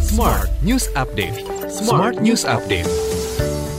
[0.00, 1.44] Smart News Update.
[1.68, 2.88] Smart News Update.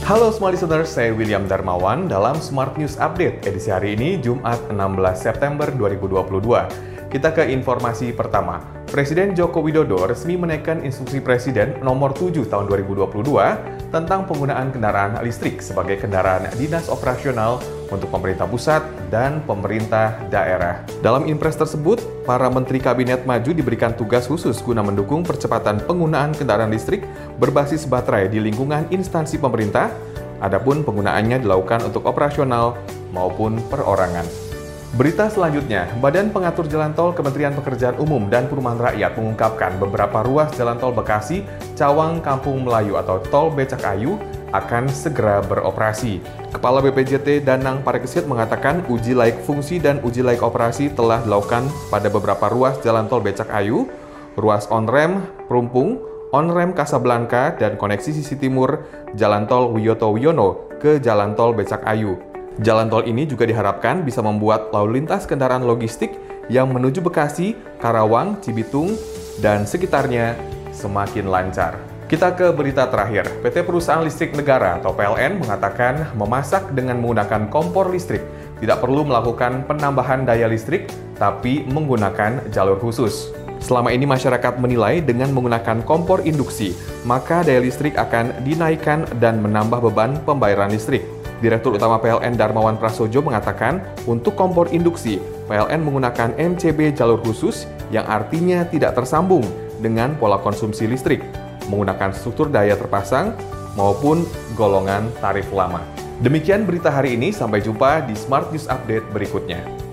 [0.06, 4.78] Halo semua listeners, saya William Darmawan dalam Smart News Update edisi hari ini Jumat 16
[5.18, 7.10] September 2022.
[7.10, 8.62] Kita ke informasi pertama.
[8.86, 15.62] Presiden Joko Widodo resmi menaikkan instruksi Presiden nomor 7 tahun 2022 tentang penggunaan kendaraan listrik
[15.62, 20.82] sebagai kendaraan dinas operasional untuk pemerintah pusat dan pemerintah daerah.
[21.02, 26.74] Dalam impres tersebut, para menteri kabinet maju diberikan tugas khusus guna mendukung percepatan penggunaan kendaraan
[26.74, 27.06] listrik
[27.38, 29.94] berbasis baterai di lingkungan instansi pemerintah,
[30.42, 32.74] adapun penggunaannya dilakukan untuk operasional
[33.14, 34.45] maupun perorangan.
[34.94, 40.54] Berita selanjutnya, Badan Pengatur Jalan Tol Kementerian Pekerjaan Umum dan Perumahan Rakyat mengungkapkan beberapa ruas
[40.54, 41.42] jalan tol Bekasi,
[41.74, 44.14] Cawang, Kampung Melayu atau Tol Becak Ayu
[44.54, 46.22] akan segera beroperasi.
[46.54, 52.06] Kepala BPJT Danang Parekesit mengatakan uji laik fungsi dan uji laik operasi telah dilakukan pada
[52.06, 53.90] beberapa ruas jalan tol Becak Ayu,
[54.38, 55.18] ruas on-rem
[55.50, 55.98] Perumpung,
[56.30, 58.86] on-rem Kasablanka, dan koneksi sisi timur
[59.18, 62.35] Jalan Tol Wiyoto Wiono ke Jalan Tol Becak Ayu.
[62.56, 66.16] Jalan tol ini juga diharapkan bisa membuat lalu lintas kendaraan logistik
[66.48, 68.96] yang menuju Bekasi, Karawang, Cibitung,
[69.44, 70.32] dan sekitarnya
[70.72, 71.76] semakin lancar.
[72.06, 73.26] Kita ke berita terakhir.
[73.42, 78.22] PT Perusahaan Listrik Negara atau PLN mengatakan memasak dengan menggunakan kompor listrik
[78.56, 80.88] tidak perlu melakukan penambahan daya listrik,
[81.20, 83.34] tapi menggunakan jalur khusus.
[83.60, 86.72] Selama ini masyarakat menilai dengan menggunakan kompor induksi,
[87.04, 91.15] maka daya listrik akan dinaikkan dan menambah beban pembayaran listrik.
[91.36, 98.08] Direktur Utama PLN Darmawan Prasojo mengatakan, untuk kompor induksi, PLN menggunakan MCB jalur khusus yang
[98.08, 99.44] artinya tidak tersambung
[99.84, 101.20] dengan pola konsumsi listrik,
[101.68, 103.36] menggunakan struktur daya terpasang
[103.76, 104.24] maupun
[104.56, 105.84] golongan tarif lama.
[106.24, 109.85] Demikian berita hari ini, sampai jumpa di Smart News Update berikutnya.